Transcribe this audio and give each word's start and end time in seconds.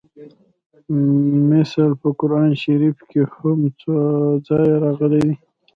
مثل 1.51 1.89
په 2.01 2.09
قران 2.19 2.51
شریف 2.63 2.97
کې 3.09 3.21
هم 3.35 3.59
څو 3.79 3.95
ځایه 4.47 4.75
راغلی 4.83 5.21
دی 5.27 5.35